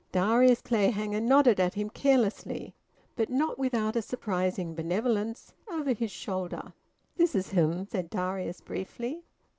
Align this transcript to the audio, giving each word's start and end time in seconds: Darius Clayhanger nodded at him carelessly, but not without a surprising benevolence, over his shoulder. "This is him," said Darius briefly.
Darius 0.11 0.61
Clayhanger 0.61 1.21
nodded 1.21 1.59
at 1.59 1.75
him 1.75 1.91
carelessly, 1.91 2.73
but 3.15 3.29
not 3.29 3.59
without 3.59 3.95
a 3.95 4.01
surprising 4.01 4.73
benevolence, 4.73 5.53
over 5.71 5.93
his 5.93 6.09
shoulder. 6.09 6.73
"This 7.17 7.35
is 7.35 7.51
him," 7.51 7.85
said 7.85 8.09
Darius 8.09 8.61
briefly. 8.61 9.21